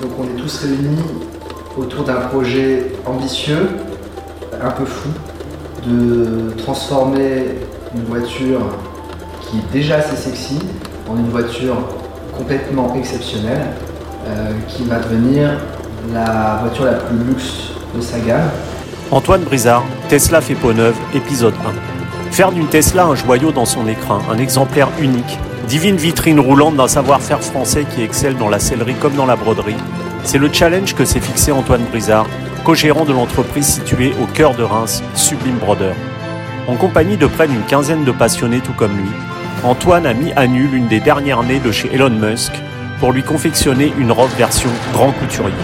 [0.00, 1.02] Donc on est tous réunis
[1.76, 3.68] autour d'un projet ambitieux,
[4.62, 5.10] un peu fou,
[5.86, 7.58] de transformer
[7.94, 8.60] une voiture
[9.42, 10.58] qui est déjà assez sexy
[11.08, 11.76] en une voiture
[12.36, 13.66] complètement exceptionnelle
[14.26, 15.58] euh, qui va devenir
[16.12, 18.48] la voiture la plus luxe de sa gamme.
[19.10, 21.54] Antoine Brizard, Tesla fait peau neuve, épisode
[22.28, 22.32] 1.
[22.32, 26.88] Faire d'une Tesla un joyau dans son écran, un exemplaire unique, divine vitrine roulante d'un
[26.88, 29.76] savoir-faire français qui excelle dans la sellerie comme dans la broderie,
[30.24, 32.26] c'est le challenge que s'est fixé Antoine Brizard,
[32.64, 35.92] co-gérant de l'entreprise située au cœur de Reims, Sublime Broder.
[36.68, 39.10] En compagnie de près d'une quinzaine de passionnés tout comme lui,
[39.64, 42.52] Antoine a mis à nu l'une des dernières nées de chez Elon Musk
[42.98, 45.54] pour lui confectionner une robe version grand couturier.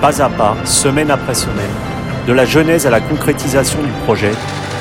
[0.00, 1.64] Pas à pas, semaine après semaine,
[2.26, 4.32] de la genèse à la concrétisation du projet,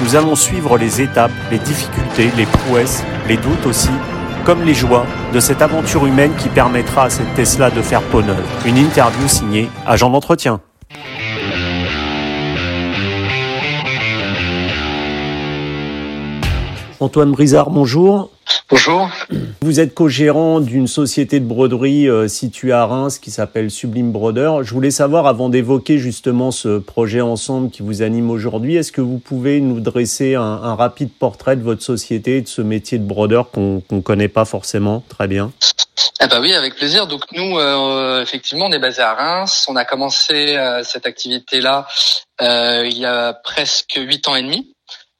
[0.01, 3.91] nous allons suivre les étapes, les difficultés, les prouesses, les doutes aussi,
[4.45, 8.21] comme les joies de cette aventure humaine qui permettra à cette Tesla de faire peau.
[8.65, 10.61] Une interview signée Agent d'entretien.
[16.99, 18.29] Antoine Brizard, bonjour.
[18.69, 19.09] Bonjour.
[19.61, 24.51] Vous êtes co-gérant d'une société de broderie euh, située à Reims qui s'appelle Sublime Broder.
[24.63, 29.01] Je voulais savoir, avant d'évoquer justement ce projet ensemble qui vous anime aujourd'hui, est-ce que
[29.01, 33.51] vous pouvez nous dresser un, rapide portrait de votre société, de ce métier de brodeur
[33.51, 35.51] qu'on ne connaît pas forcément très bien?
[36.21, 37.05] Eh ben oui, avec plaisir.
[37.07, 39.65] Donc nous, euh, effectivement, on est basé à Reims.
[39.67, 41.85] On a commencé euh, cette activité-là
[42.41, 44.72] il y a presque huit ans et demi.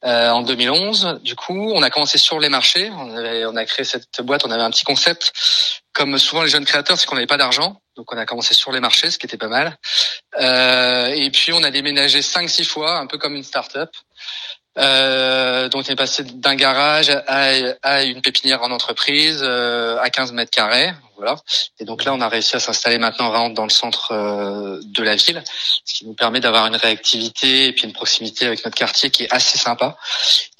[0.06, 1.20] Euh, en 2011.
[1.24, 2.92] Du coup, on a commencé sur les marchés.
[2.92, 4.46] On, avait, on a créé cette boîte.
[4.46, 5.32] On avait un petit concept.
[5.94, 7.82] Comme souvent les jeunes créateurs, c'est qu'on n'avait pas d'argent.
[7.96, 9.78] Donc on a commencé sur les marchés, ce qui était pas mal.
[10.40, 13.92] Euh, et puis on a déménagé cinq, six fois, un peu comme une start-up.
[14.78, 20.32] Euh, donc on est passé d'un garage à, une pépinière en entreprise euh, à 15
[20.32, 21.36] mètres carrés, voilà.
[21.80, 25.04] Et donc là, on a réussi à s'installer maintenant vraiment dans le centre euh, de
[25.04, 25.44] la ville,
[25.86, 29.24] ce qui nous permet d'avoir une réactivité et puis une proximité avec notre quartier qui
[29.24, 29.98] est assez sympa.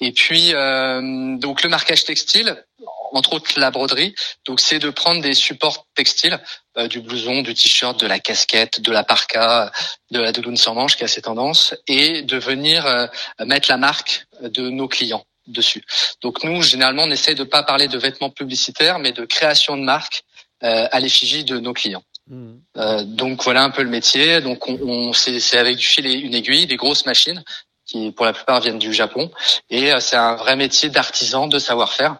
[0.00, 2.64] Et puis euh, donc le marquage textile,
[3.12, 4.14] entre autres la broderie.
[4.46, 6.40] Donc c'est de prendre des supports textiles,
[6.76, 9.70] euh, du blouson, du t-shirt, de la casquette, de la parka,
[10.10, 13.06] de la doudoune sans manche qui a ces tendances, et de venir euh,
[13.46, 15.84] mettre la marque de nos clients dessus.
[16.20, 19.82] Donc nous, généralement, on essaie de pas parler de vêtements publicitaires, mais de création de
[19.82, 20.24] marque
[20.64, 22.02] euh, à l'effigie de nos clients.
[22.26, 23.02] Mmh.
[23.04, 24.40] donc voilà un peu le métier.
[24.40, 27.44] Donc on, on c'est avec du fil et une aiguille, des grosses machines
[27.84, 29.30] qui pour la plupart viennent du Japon.
[29.68, 32.16] Et c'est un vrai métier d'artisan, de savoir-faire.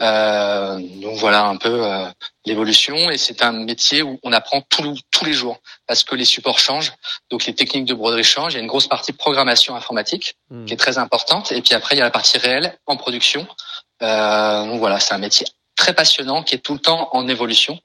[0.00, 2.06] Euh, donc voilà un peu euh,
[2.44, 6.58] l'évolution et c'est un métier où on apprend tous les jours parce que les supports
[6.58, 6.92] changent,
[7.30, 8.54] donc les techniques de broderie changent.
[8.54, 10.64] Il y a une grosse partie de programmation informatique hmm.
[10.64, 13.46] qui est très importante et puis après il y a la partie réelle en production.
[14.02, 15.46] Euh, donc voilà, c'est un métier
[15.76, 17.78] très passionnant qui est tout le temps en évolution.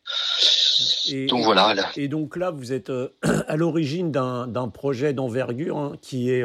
[1.09, 1.76] Et, donc voilà.
[1.96, 3.09] Et donc là, vous êtes euh,
[3.47, 6.44] à l'origine d'un projet d'envergure hein, qui est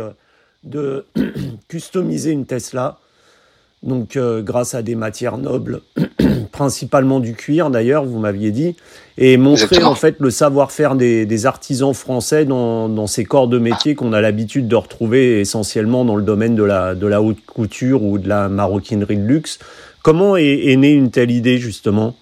[0.63, 1.07] de
[1.69, 2.99] customiser une Tesla
[3.85, 5.83] donc euh, grâce à des matières nobles,
[6.53, 8.77] principalement du cuir d'ailleurs, vous m'aviez dit,
[9.19, 14.13] et montrer en fait le savoir-faire des, artisans français dans, ces corps de métier qu'on
[14.13, 18.19] a l'habitude de retrouver essentiellement dans le domaine de la, de la haute couture ou
[18.19, 19.59] de la maroquinerie de luxe.
[20.03, 22.15] Comment est, née une telle idée justement?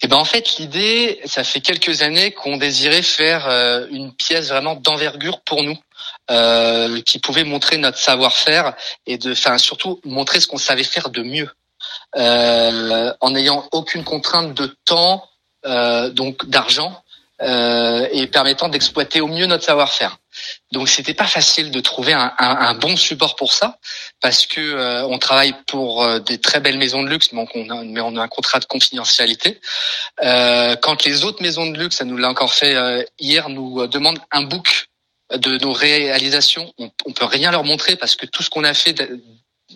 [0.00, 4.48] Eh ben en fait l'idée, ça fait quelques années qu'on désirait faire euh, une pièce
[4.48, 5.76] vraiment d'envergure pour nous.
[6.30, 8.74] Euh, qui pouvait montrer notre savoir-faire
[9.06, 11.48] et de, enfin surtout montrer ce qu'on savait faire de mieux,
[12.16, 15.26] euh, en n'ayant aucune contrainte de temps,
[15.64, 17.02] euh, donc d'argent,
[17.40, 20.18] euh, et permettant d'exploiter au mieux notre savoir-faire.
[20.72, 23.78] Donc c'était pas facile de trouver un, un, un, bon support pour ça
[24.20, 27.70] parce que euh, on travaille pour euh, des très belles maisons de luxe, donc on
[27.70, 29.60] a, mais on a un contrat de confidentialité.
[30.22, 32.76] Euh, quand les autres maisons de luxe, ça nous l'a encore fait
[33.18, 34.87] hier, nous demandent un book
[35.34, 38.74] de nos réalisations, on, on peut rien leur montrer parce que tout ce qu'on a
[38.74, 38.94] fait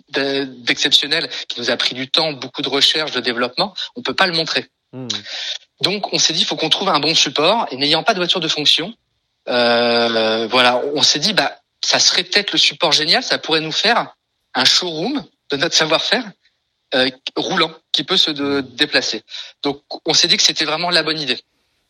[0.09, 4.27] d'exceptionnel, qui nous a pris du temps, beaucoup de recherche, de développement, on peut pas
[4.27, 4.65] le montrer.
[4.91, 5.07] Hmm.
[5.81, 7.67] Donc on s'est dit, faut qu'on trouve un bon support.
[7.71, 8.93] Et n'ayant pas de voiture de fonction,
[9.49, 13.71] euh, voilà, on s'est dit, bah ça serait peut-être le support génial, ça pourrait nous
[13.71, 14.15] faire
[14.53, 16.23] un showroom de notre savoir-faire
[16.95, 19.23] euh, roulant qui peut se déplacer.
[19.61, 21.39] Donc on s'est dit que c'était vraiment la bonne idée.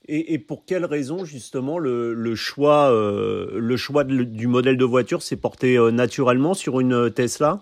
[0.10, 5.38] Et, pour quelle raison justement le, choix, euh, le choix du modèle de voiture s'est
[5.38, 7.62] porté euh, naturellement sur une euh, Tesla?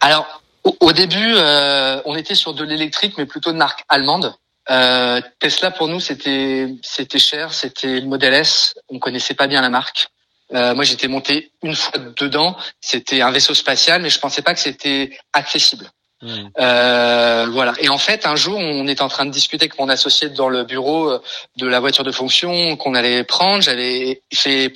[0.00, 4.32] Alors au, début, euh, on était sur de l'électrique, mais plutôt de marque allemande.
[4.70, 9.60] Euh, Tesla pour nous c'était c'était cher, c'était le modèle S, on connaissait pas bien
[9.60, 10.06] la marque.
[10.52, 14.60] moi j'étais monté une fois dedans, c'était un vaisseau spatial, mais je pensais pas que
[14.60, 15.90] c'était accessible.
[16.22, 16.48] Mmh.
[16.58, 17.74] Euh, voilà.
[17.80, 20.48] Et en fait, un jour, on était en train de discuter avec mon associé dans
[20.48, 21.22] le bureau euh,
[21.56, 23.62] de la voiture de fonction qu'on allait prendre.
[23.62, 24.72] J'avais fait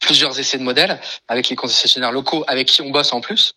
[0.00, 0.98] plusieurs essais de modèles
[1.28, 3.54] avec les concessionnaires locaux avec qui on bosse en plus.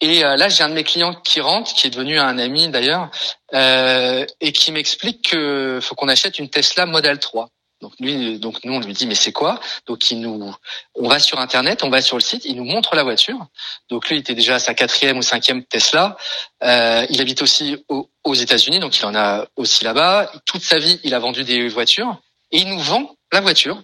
[0.00, 2.68] Et euh, là, j'ai un de mes clients qui rentre, qui est devenu un ami
[2.68, 3.10] d'ailleurs,
[3.52, 7.48] euh, et qui m'explique que faut qu'on achète une Tesla Model 3.
[7.80, 9.58] Donc lui, donc nous on lui dit mais c'est quoi?
[9.86, 10.54] Donc il nous,
[10.94, 13.46] on va sur internet, on va sur le site, il nous montre la voiture.
[13.88, 16.16] Donc lui il était déjà à sa quatrième ou cinquième Tesla.
[16.62, 20.30] Euh, il habite aussi aux, États-Unis, donc il en a aussi là-bas.
[20.44, 23.82] Toute sa vie il a vendu des voitures et il nous vend la voiture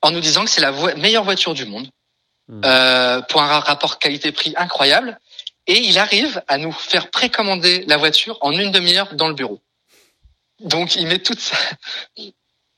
[0.00, 1.88] en nous disant que c'est la meilleure voiture du monde
[2.48, 2.62] hmm.
[2.64, 5.18] euh, pour un rapport qualité-prix incroyable.
[5.66, 9.60] Et il arrive à nous faire précommander la voiture en une demi-heure dans le bureau.
[10.60, 11.56] Donc il met toute sa,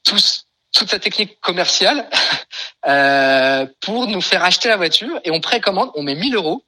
[0.04, 2.08] toute sa technique commerciale
[2.86, 5.20] euh, pour nous faire acheter la voiture.
[5.24, 6.64] Et on précommande, on met 1000 euros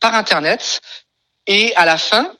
[0.00, 0.80] par internet.
[1.46, 2.34] Et à la fin,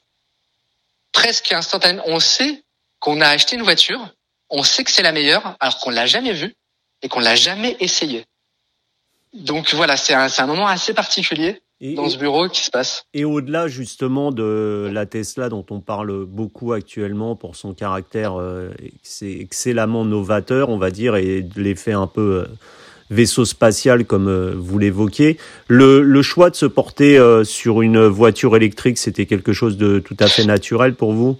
[1.11, 2.63] presque instantanément, on sait
[2.99, 4.13] qu'on a acheté une voiture,
[4.49, 6.55] on sait que c'est la meilleure alors qu'on l'a jamais vue
[7.01, 8.25] et qu'on l'a jamais essayée.
[9.33, 13.05] Donc voilà, c'est un, un moment assez particulier dans ce bureau qui se passe?
[13.13, 18.69] Et au-delà justement de la Tesla dont on parle beaucoup actuellement pour son caractère euh,
[19.21, 22.45] excellemment novateur, on va dire, et l'effet un peu euh,
[23.09, 25.37] vaisseau spatial comme euh, vous l'évoquiez,
[25.67, 30.17] le, le, choix de se porter sur une voiture électrique, c'était quelque chose de tout
[30.19, 31.37] à fait naturel pour vous?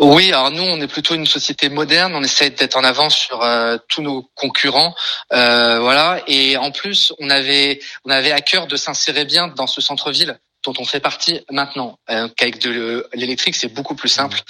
[0.00, 2.14] Oui, alors nous, on est plutôt une société moderne.
[2.14, 4.94] On essaie d'être en avance sur euh, tous nos concurrents,
[5.32, 6.22] euh, voilà.
[6.26, 10.38] Et en plus, on avait on avait à cœur de s'insérer bien dans ce centre-ville
[10.64, 11.98] dont on fait partie maintenant.
[12.10, 14.40] Euh, Qu'avec de l'électrique, c'est beaucoup plus simple.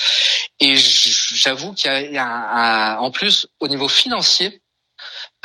[0.61, 4.63] Et j'avoue qu'il y a, un, en plus au niveau financier,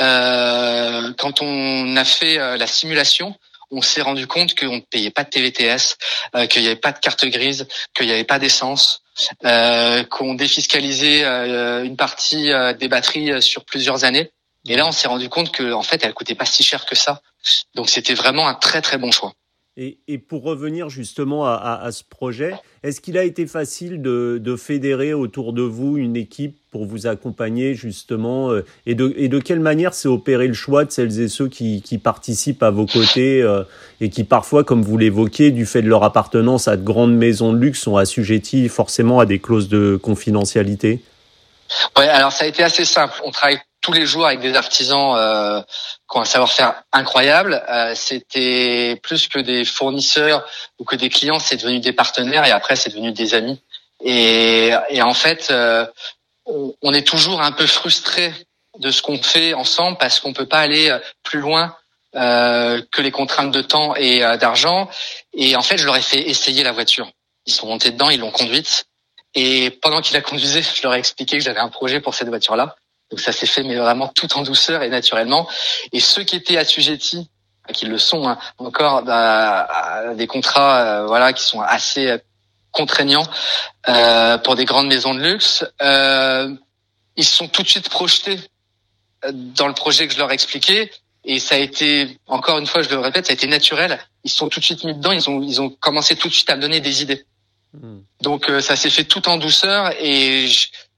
[0.01, 3.35] euh, quand on a fait euh, la simulation,
[3.75, 5.97] on s'est rendu compte qu'on ne payait pas de TVTS,
[6.35, 9.03] euh, qu'il n'y avait pas de carte grise, qu'il n'y avait pas d'essence,
[9.43, 14.31] euh, qu'on défiscalisait euh, une partie des batteries sur plusieurs années.
[14.67, 16.95] Et là, on s'est rendu compte que en fait, elle coûtait pas si cher que
[16.95, 17.21] ça.
[17.75, 19.33] Donc, c'était vraiment un très très bon choix.
[19.77, 24.01] Et, et, pour revenir justement à, à, à ce projet, est-ce qu'il a été facile
[24.01, 29.13] de, de, fédérer autour de vous une équipe pour vous accompagner justement euh, et, de,
[29.17, 32.63] et de quelle manière s'est opéré le choix de celles et ceux qui, qui participent
[32.63, 33.63] à vos côtés euh,
[33.99, 37.51] et qui parfois, comme vous l'évoquez, du fait de leur appartenance à de grandes maisons
[37.51, 41.03] de luxe, sont assujettis forcément à des clauses de confidentialité?
[41.97, 43.13] Ouais, alors ça a été assez simple.
[43.25, 45.61] On travaille tous les jours avec des artisans euh,
[46.09, 47.63] qui ont un savoir-faire incroyable.
[47.69, 50.43] Euh, c'était plus que des fournisseurs
[50.79, 53.61] ou que des clients, c'est devenu des partenaires et après c'est devenu des amis.
[54.03, 55.85] Et, et en fait, euh,
[56.47, 58.33] on, est toujours un peu frustré
[58.79, 61.75] de ce qu'on fait ensemble parce qu'on peut pas aller plus loin
[62.15, 64.89] euh, que les contraintes de temps et d'argent.
[65.33, 67.07] Et en fait, je leur ai fait essayer la voiture.
[67.45, 68.85] Ils sont montés dedans, ils l'ont conduite.
[69.35, 72.29] Et pendant qu'il la conduisait, je leur ai expliqué que j'avais un projet pour cette
[72.29, 72.75] voiture-là.
[73.11, 75.47] Donc ça s'est fait, mais vraiment tout en douceur et naturellement.
[75.91, 77.29] Et ceux qui étaient assujettis,
[77.73, 82.17] qui le sont hein, encore, bah, à des contrats, euh, voilà, qui sont assez
[82.71, 83.27] contraignants
[83.87, 86.53] euh, pour des grandes maisons de luxe, euh,
[87.15, 88.39] ils se sont tout de suite projetés
[89.31, 90.91] dans le projet que je leur ai expliqué.
[91.23, 93.99] Et ça a été, encore une fois, je le répète, ça a été naturel.
[94.23, 95.11] Ils se sont tout de suite mis dedans.
[95.11, 97.25] Ils ont, ils ont commencé tout de suite à me donner des idées.
[97.73, 98.01] Hmm.
[98.21, 100.47] Donc ça s'est fait tout en douceur et,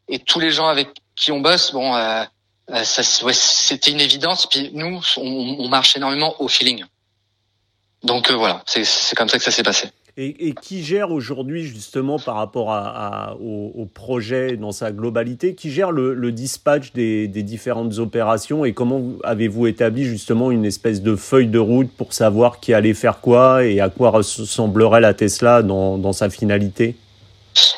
[0.10, 2.24] et tous les gens avec qui on bosse, bon, euh,
[2.70, 4.46] euh c'était une évidence.
[4.46, 6.86] Puis nous, on, on, marche énormément au feeling.
[8.04, 9.90] Donc euh, voilà, c'est comme ça que ça s'est passé.
[10.20, 14.92] Et, et, qui gère aujourd'hui justement par rapport à, à au, au, projet dans sa
[14.92, 20.50] globalité, qui gère le, le dispatch des, des, différentes opérations et comment avez-vous établi justement
[20.50, 24.10] une espèce de feuille de route pour savoir qui allait faire quoi et à quoi
[24.10, 26.96] ressemblerait la Tesla dans, dans sa finalité?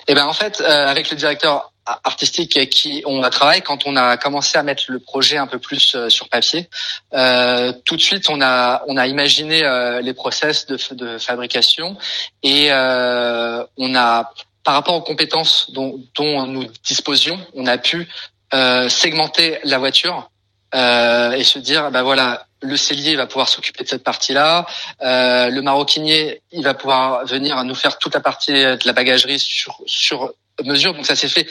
[0.07, 1.73] Eh ben en fait, euh, avec le directeur
[2.03, 5.48] artistique avec qui on a travaillé quand on a commencé à mettre le projet un
[5.48, 6.69] peu plus euh, sur papier.
[7.13, 11.98] Euh, tout de suite, on a on a imaginé euh, les process de, de fabrication
[12.43, 18.08] et euh, on a par rapport aux compétences dont, dont nous disposions, on a pu
[18.53, 20.29] euh, segmenter la voiture
[20.72, 24.67] et se dire bah voilà le cellier va pouvoir s'occuper de cette partie-là,
[25.01, 29.79] le maroquinier il va pouvoir venir nous faire toute la partie de la bagagerie sur
[29.88, 30.31] sur
[30.65, 30.93] mesure.
[30.93, 31.47] Donc ça s'est fait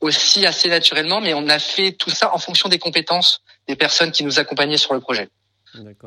[0.00, 4.12] aussi assez naturellement, mais on a fait tout ça en fonction des compétences des personnes
[4.12, 5.28] qui nous accompagnaient sur le projet.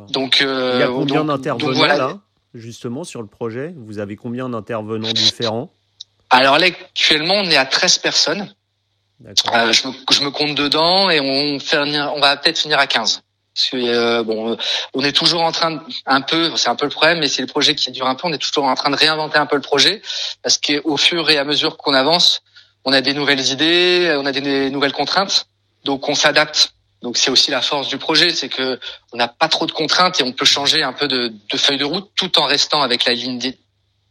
[0.10, 2.18] Donc, euh, il y a combien d'intervenants là,
[2.56, 3.74] justement, sur le projet?
[3.78, 5.72] Vous avez combien d'intervenants différents?
[6.32, 8.54] Alors là, actuellement, on est à 13 personnes.
[9.24, 9.34] Euh,
[9.72, 13.22] je, me, je, me, compte dedans et on, fait, on va peut-être finir à 15.
[13.54, 14.58] Parce que bon,
[14.94, 17.42] on est toujours en train de, un peu, c'est un peu le problème, mais c'est
[17.42, 18.28] le projet qui dure un peu.
[18.28, 20.02] On est toujours en train de réinventer un peu le projet,
[20.42, 22.42] parce qu'au fur et à mesure qu'on avance,
[22.86, 25.48] on a des nouvelles idées, on a des nouvelles contraintes,
[25.84, 26.74] donc on s'adapte.
[27.02, 28.80] Donc c'est aussi la force du projet, c'est que
[29.12, 31.80] on n'a pas trop de contraintes et on peut changer un peu de, de feuille
[31.80, 33.40] de route tout en restant avec la ligne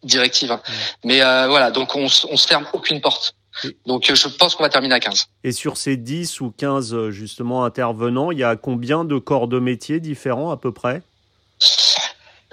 [0.02, 0.50] directive.
[0.52, 0.61] Hein.
[1.04, 3.35] Mais euh, voilà, donc on, on se ferme aucune porte.
[3.87, 5.26] Donc je pense qu'on va terminer à 15.
[5.45, 9.59] Et sur ces 10 ou 15 justement intervenants, il y a combien de corps de
[9.59, 11.02] métier différents à peu près?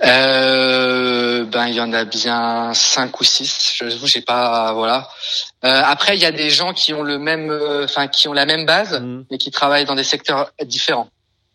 [0.05, 3.73] Euh, ben il y en a bien cinq ou six.
[3.75, 5.09] Je vous j'ai pas voilà.
[5.63, 8.33] Euh, après il y a des gens qui ont le même, euh, enfin qui ont
[8.33, 9.25] la même base, mmh.
[9.31, 11.09] mais qui travaillent dans des secteurs différents.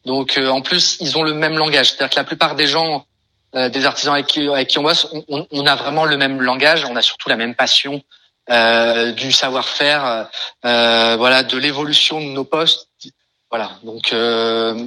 [0.05, 1.91] Donc euh, en plus ils ont le même langage.
[1.91, 3.07] C'est-à-dire que la plupart des gens,
[3.55, 6.41] euh, des artisans avec qui, avec qui on bosse, on, on, a vraiment le même
[6.41, 6.85] langage.
[6.85, 8.03] On a surtout la même passion
[8.49, 10.29] du savoir-faire,
[10.63, 12.89] voilà, de l'évolution de nos postes.
[13.51, 13.73] Voilà.
[13.85, 14.15] Donc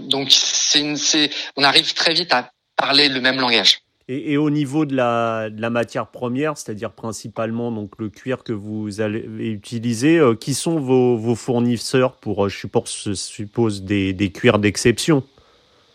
[0.10, 3.80] donc c'est c'est on arrive très vite à parler le même langage.
[4.08, 8.44] Et, et, au niveau de la, de la matière première, c'est-à-dire principalement donc le cuir
[8.44, 13.14] que vous allez utiliser, euh, qui sont vos, vos fournisseurs pour, euh, je suppose, je
[13.14, 15.24] suppose des, des cuirs d'exception?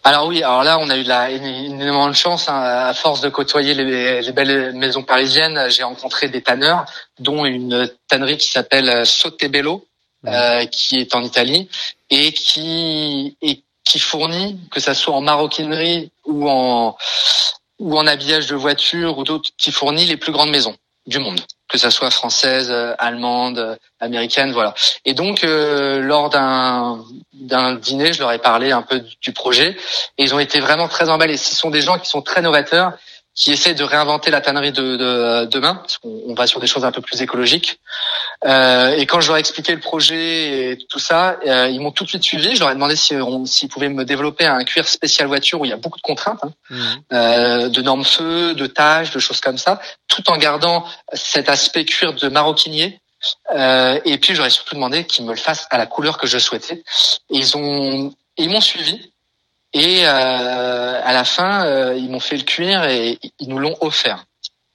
[0.03, 3.29] Alors oui, alors là on a eu la, énormément de chance hein, à force de
[3.29, 5.69] côtoyer les, les belles maisons parisiennes.
[5.69, 6.87] J'ai rencontré des tanneurs,
[7.19, 9.87] dont une tannerie qui s'appelle Sottebello,
[10.27, 11.69] euh, qui est en Italie
[12.11, 16.97] et qui et qui fournit, que ça soit en maroquinerie ou en
[17.79, 20.77] ou en habillage de voiture ou d'autres, qui fournit les plus grandes maisons
[21.07, 24.75] du monde, que ça soit française, euh, allemande, euh, américaine, voilà.
[25.05, 27.03] Et donc euh, lors d'un
[27.33, 29.77] d'un dîner, je leur ai parlé un peu du projet
[30.19, 31.37] et ils ont été vraiment très emballés.
[31.37, 32.93] Ce sont des gens qui sont très novateurs
[33.41, 36.85] qui essaie de réinventer la tannerie de, de demain, parce qu'on va sur des choses
[36.85, 37.81] un peu plus écologiques.
[38.45, 41.91] Euh, et quand je leur ai expliqué le projet et tout ça, euh, ils m'ont
[41.91, 42.55] tout de suite suivi.
[42.55, 45.73] Je leur ai demandé s'ils pouvaient me développer un cuir spécial voiture où il y
[45.73, 46.85] a beaucoup de contraintes, hein, mmh.
[47.15, 51.87] euh, de normes feu, de tâches, de choses comme ça, tout en gardant cet aspect
[51.87, 53.01] cuir de maroquinier.
[53.55, 56.37] Euh, et puis j'aurais surtout demandé qu'ils me le fassent à la couleur que je
[56.37, 56.83] souhaitais.
[57.31, 59.10] Et ils ont, ils m'ont suivi.
[59.73, 63.77] Et euh, à la fin, euh, ils m'ont fait le cuir et ils nous l'ont
[63.81, 64.25] offert.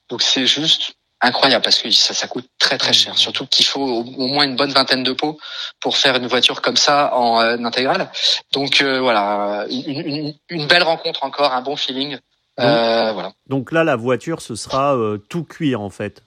[0.08, 3.16] Donc c'est juste incroyable parce que ça, ça coûte très très cher.
[3.18, 5.38] Surtout qu'il faut au, moins une bonne vingtaine de pots
[5.80, 8.10] pour faire une voiture comme ça en euh, intégrale.
[8.52, 12.12] Donc euh, voilà, une, une, une, belle rencontre encore, un bon feeling.
[12.58, 12.68] Donc,
[13.14, 13.32] voilà.
[13.48, 14.96] Donc là, la voiture, ce sera
[15.28, 16.22] tout cuir en fait.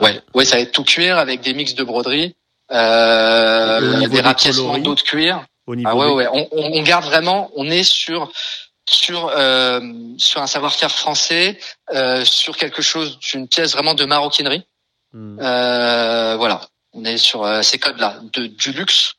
[0.00, 2.34] Ouais, ouais, ça va être tout cuir avec des mix de broderie,
[2.72, 5.44] euh, des rapiècements d'autres cuir
[5.84, 6.28] ah ouais, ouais.
[6.32, 8.30] On, on, garde vraiment, on est sur
[8.88, 9.80] sur euh,
[10.16, 11.58] sur un savoir-faire français,
[11.92, 14.64] euh, sur quelque chose, d'une pièce vraiment de maroquinerie.
[15.12, 15.38] Hmm.
[15.40, 16.60] Euh, voilà,
[16.92, 19.14] on est sur ces codes-là, de du luxe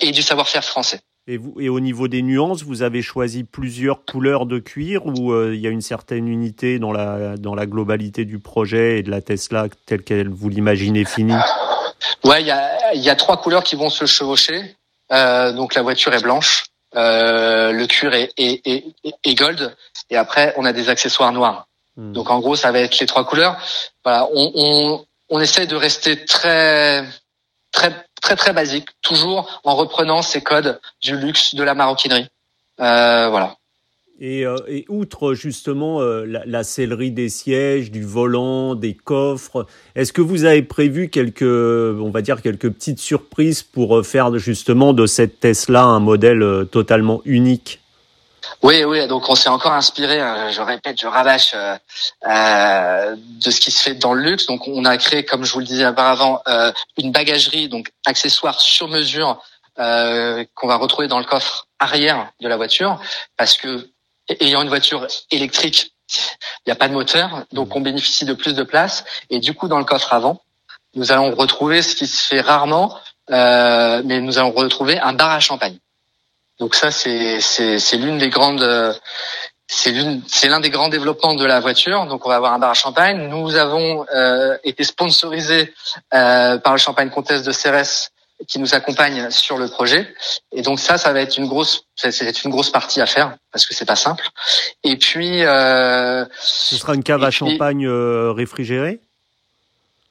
[0.00, 1.00] et du savoir-faire français.
[1.30, 5.30] Et, vous, et au niveau des nuances, vous avez choisi plusieurs couleurs de cuir ou
[5.30, 9.02] euh, il y a une certaine unité dans la dans la globalité du projet et
[9.02, 11.36] de la Tesla telle qu'elle vous l'imaginez finie?
[12.24, 14.74] Ouais, il y a il y a trois couleurs qui vont se chevaucher.
[15.12, 18.84] Euh, donc la voiture est blanche, euh, le cuir est, est, est,
[19.24, 19.74] est, gold,
[20.10, 21.66] et après on a des accessoires noirs.
[21.96, 22.12] Hmm.
[22.12, 23.56] Donc en gros, ça va être les trois couleurs.
[24.04, 27.04] Voilà, on, on, on essaie de rester très
[27.72, 32.28] très très très basique, toujours en reprenant ces codes du luxe, de la maroquinerie.
[32.80, 33.57] Euh, voilà.
[34.20, 39.64] Et, euh, et, outre justement euh, la, la, sellerie des sièges, du volant, des coffres,
[39.94, 44.36] est-ce que vous avez prévu quelques, on va dire quelques petites surprises pour euh, faire
[44.36, 47.80] justement de cette Tesla un modèle totalement unique?
[48.64, 49.06] Oui, oui.
[49.06, 50.18] Donc on s'est encore inspiré.
[50.50, 51.54] je répète, je rabâche
[52.24, 54.46] de ce qui se fait dans le luxe.
[54.46, 56.42] Donc on a créé, comme je vous le disais auparavant,
[56.96, 59.40] une bagagerie, donc accessoire sur mesure.
[59.76, 63.00] qu'on va retrouver dans le coffre arrière de la voiture
[63.36, 63.90] parce que
[64.40, 68.54] ayant une voiture électrique, il n'y a pas de moteur, donc on bénéficie de plus
[68.54, 69.04] de place.
[69.30, 70.42] Et du coup, dans le coffre avant,
[70.94, 72.98] nous allons retrouver ce qui se fait rarement,
[73.30, 75.78] euh, mais nous allons retrouver un bar à champagne.
[76.58, 78.66] Donc ça, c'est c'est l'une des grandes
[79.68, 82.06] c'est l'une c'est l'un des grands développements de la voiture.
[82.06, 83.28] Donc on va avoir un bar à champagne.
[83.28, 85.72] Nous avons euh, été sponsorisés
[86.14, 88.10] euh, par le Champagne Comtesse de Cérès
[88.46, 90.14] qui nous accompagne sur le projet.
[90.52, 93.66] Et donc ça, ça va être une grosse, c'est une grosse partie à faire parce
[93.66, 94.28] que c'est pas simple.
[94.84, 99.00] Et puis, euh, ce sera une cave à champagne euh, réfrigérée?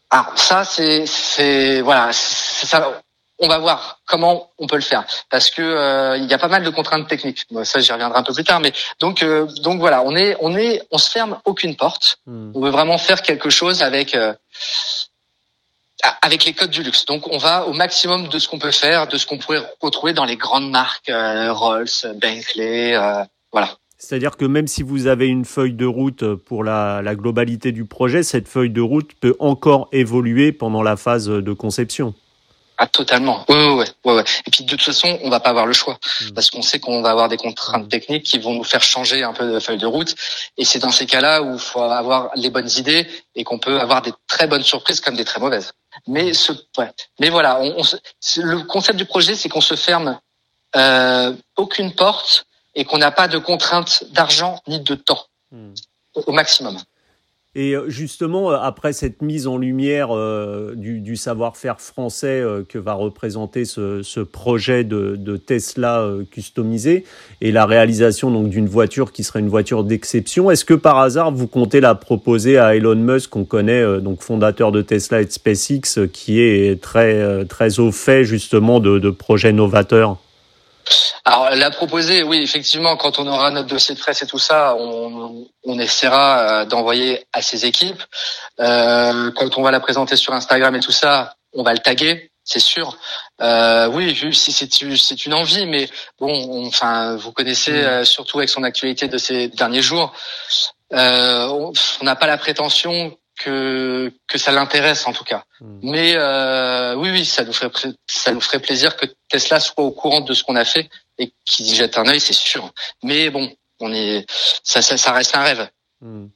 [0.10, 3.02] Ah, ça c'est, c'est voilà, ça.
[3.40, 6.48] On va voir comment on peut le faire parce que euh, il y a pas
[6.48, 7.46] mal de contraintes techniques.
[7.66, 8.60] ça, j'y reviendrai un peu plus tard.
[8.60, 12.18] Mais donc, euh, donc voilà, on est, on est, on se ferme aucune porte.
[12.26, 12.52] Hmm.
[12.56, 14.18] On veut vraiment faire quelque chose avec
[16.22, 17.06] avec les codes du luxe.
[17.06, 20.14] Donc on va au maximum de ce qu'on peut faire, de ce qu'on pourrait retrouver
[20.14, 21.88] dans les grandes marques euh, Rolls,
[22.22, 23.78] Bentley, euh, voilà.
[23.98, 27.86] C'est-à-dire que même si vous avez une feuille de route pour la, la, globalité du
[27.86, 32.14] projet, cette feuille de route peut encore évoluer pendant la phase de conception.
[32.80, 33.44] Ah totalement.
[33.50, 35.98] Oui, oui, oui, ouais, Et puis de toute façon, on va pas avoir le choix
[36.22, 36.34] hmm.
[36.36, 39.34] parce qu'on sait qu'on va avoir des contraintes techniques qui vont nous faire changer un
[39.34, 40.14] peu de feuille de route.
[40.58, 43.80] Et c'est dans ces cas-là où il faut avoir les bonnes idées et qu'on peut
[43.80, 45.74] avoir des très bonnes surprises comme des très mauvaises.
[46.06, 46.92] Mais ce, ouais.
[47.20, 47.82] Mais voilà, on,
[48.38, 50.20] le concept du projet, c'est qu'on se ferme
[50.76, 55.74] euh, aucune porte et qu'on n'a pas de contraintes d'argent ni de temps hmm.
[56.14, 56.78] au maximum.
[57.60, 62.94] Et euh, justement, euh, après cette mise en lumière euh, du, savoir-faire français que va
[62.94, 67.06] représenter ce, projet de, Tesla customisé
[67.42, 71.32] et la réalisation donc d'une voiture qui serait une voiture d'exception, est-ce que par hasard
[71.32, 75.32] vous comptez la proposer à Elon Musk, qu'on connaît donc fondateur de Tesla et de
[75.32, 80.20] SpaceX, qui est très très au fait justement de projets novateurs?
[81.26, 84.76] Alors la proposer, oui, effectivement, quand on aura notre dossier de presse et tout ça,
[84.80, 88.02] on, on essaiera euh, d'envoyer à ses équipes.
[88.60, 92.32] Euh, quand on va la présenter sur Instagram et tout ça, on va le taguer,
[92.44, 92.98] c'est sûr.
[93.42, 97.86] Euh, oui, c'est une envie, mais bon, enfin, vous connaissez mmh.
[97.86, 100.14] euh, surtout avec son actualité de ces derniers jours,
[100.94, 105.44] euh, on n'a pas la prétention que que ça l'intéresse en tout cas.
[105.62, 105.80] Hmm.
[105.84, 107.72] Mais euh, oui, oui, ça nous ferait
[108.08, 111.32] ça nous ferait plaisir que Tesla soit au courant de ce qu'on a fait et
[111.46, 112.72] qu'il y jette un œil, c'est sûr.
[113.04, 114.26] Mais bon, on est
[114.64, 115.70] ça, ça, ça reste un rêve.
[116.02, 116.28] Hmm.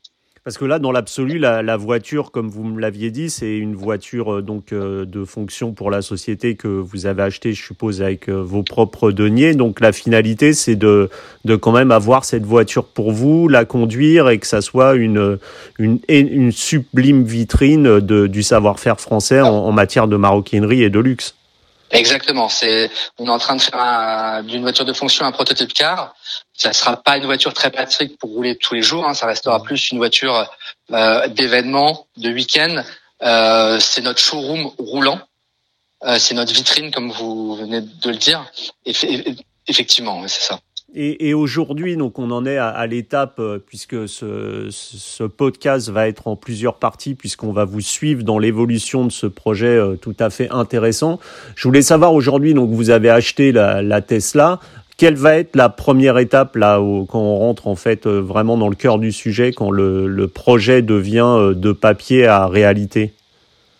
[0.43, 4.33] Parce que là, dans l'absolu, la, voiture, comme vous me l'aviez dit, c'est une voiture
[4.33, 8.27] euh, donc euh, de fonction pour la société que vous avez achetée, je suppose, avec
[8.27, 9.53] euh, vos propres deniers.
[9.53, 11.11] Donc la finalité, c'est de,
[11.45, 15.37] de quand même avoir cette voiture pour vous, la conduire et que ça soit une,
[15.77, 21.35] une, une sublime vitrine de, du savoir-faire français en matière de maroquinerie et de luxe.
[21.91, 22.49] Exactement.
[22.49, 26.15] C'est, on est en train de faire d'une voiture de fonction un prototype car.
[26.53, 29.05] Ça sera pas une voiture très pratique pour rouler tous les jours.
[29.07, 29.13] Hein.
[29.13, 29.63] Ça restera mmh.
[29.63, 30.49] plus une voiture
[30.91, 32.83] euh, d'événement, de week-end.
[33.23, 35.19] Euh, c'est notre showroom roulant.
[36.03, 38.45] Euh, c'est notre vitrine, comme vous venez de le dire.
[39.67, 40.59] effectivement, c'est ça.
[40.93, 45.89] Et, et aujourd'hui, donc on en est à, à l'étape, euh, puisque ce, ce, podcast
[45.89, 49.95] va être en plusieurs parties, puisqu'on va vous suivre dans l'évolution de ce projet euh,
[49.95, 51.19] tout à fait intéressant.
[51.55, 54.59] Je voulais savoir aujourd'hui, donc vous avez acheté la, la, Tesla.
[54.97, 58.57] Quelle va être la première étape là où, quand on rentre en fait euh, vraiment
[58.57, 63.13] dans le cœur du sujet, quand le, le projet devient de papier à réalité?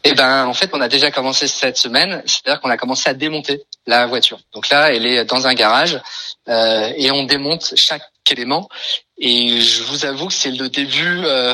[0.04, 2.24] Eh ben, en fait, on a déjà commencé cette semaine.
[2.26, 4.40] C'est-à-dire qu'on a commencé à démonter la voiture.
[4.54, 6.00] Donc là, elle est dans un garage
[6.48, 8.70] euh, et on démonte chaque élément.
[9.18, 11.54] Et je vous avoue que c'est le début euh,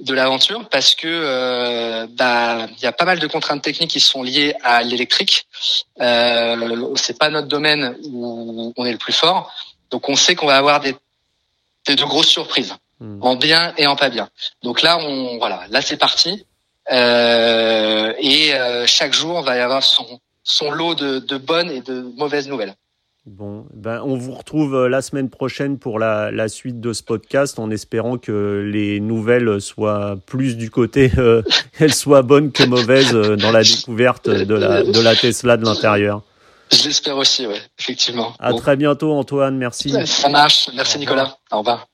[0.00, 4.00] de l'aventure parce que euh, bah il y a pas mal de contraintes techniques qui
[4.00, 5.46] sont liées à l'électrique.
[6.00, 9.52] Euh, c'est pas notre domaine où on est le plus fort.
[9.90, 10.96] Donc on sait qu'on va avoir des,
[11.86, 13.22] des de grosses surprises hmm.
[13.22, 14.28] en bien et en pas bien.
[14.62, 16.44] Donc là, on voilà, là c'est parti.
[16.92, 21.80] Euh, et euh, chaque jour, va y avoir son, son lot de, de bonnes et
[21.80, 22.74] de mauvaises nouvelles.
[23.26, 27.02] Bon, ben on vous retrouve euh, la semaine prochaine pour la, la, suite de ce
[27.02, 31.42] podcast en espérant que les nouvelles soient plus du côté, euh,
[31.80, 36.22] elles soient bonnes que mauvaises dans la découverte de la, de la Tesla de l'intérieur.
[36.70, 38.32] J'espère aussi, ouais, effectivement.
[38.38, 39.56] À très bientôt, Antoine.
[39.56, 39.92] Merci.
[40.06, 40.70] Ça marche.
[40.74, 41.36] Merci, Nicolas.
[41.50, 41.88] Au revoir.